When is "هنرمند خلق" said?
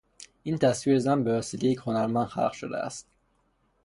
1.79-2.51